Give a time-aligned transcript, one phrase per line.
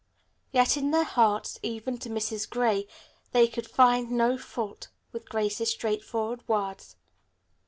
[0.51, 2.49] Yet in their hearts, even to Mrs.
[2.49, 2.87] Gray,
[3.33, 6.95] they could find no fault with Grace's straightforward words.